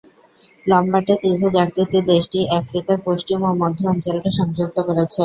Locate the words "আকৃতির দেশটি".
1.63-2.39